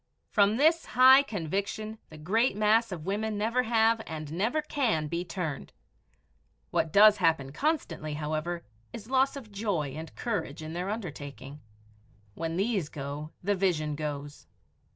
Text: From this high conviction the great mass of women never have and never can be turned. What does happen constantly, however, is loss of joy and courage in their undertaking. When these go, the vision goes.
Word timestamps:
From 0.31 0.57
this 0.57 0.85
high 0.97 1.21
conviction 1.21 1.99
the 2.09 2.17
great 2.17 2.55
mass 2.57 2.91
of 2.91 3.05
women 3.05 3.37
never 3.37 3.61
have 3.61 4.01
and 4.07 4.33
never 4.33 4.59
can 4.63 5.05
be 5.05 5.23
turned. 5.23 5.73
What 6.71 6.91
does 6.91 7.17
happen 7.17 7.51
constantly, 7.51 8.15
however, 8.15 8.63
is 8.93 9.11
loss 9.11 9.35
of 9.35 9.51
joy 9.51 9.89
and 9.89 10.15
courage 10.15 10.63
in 10.63 10.73
their 10.73 10.89
undertaking. 10.89 11.61
When 12.33 12.57
these 12.57 12.89
go, 12.89 13.29
the 13.43 13.53
vision 13.53 13.93
goes. 13.93 14.47